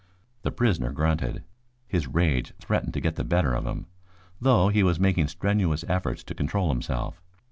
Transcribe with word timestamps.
The 0.41 0.49
prisoner 0.49 0.91
grunted. 0.93 1.43
His 1.87 2.07
rage 2.07 2.53
threatened 2.57 2.95
to 2.95 2.99
get 2.99 3.17
the 3.17 3.23
better 3.23 3.53
of 3.53 3.67
him, 3.67 3.85
though 4.39 4.69
he 4.69 4.81
was 4.81 4.99
making 4.99 5.27
strenuous 5.27 5.85
efforts 5.87 6.23
to 6.23 6.33
control 6.33 6.69
himself. 6.69 7.21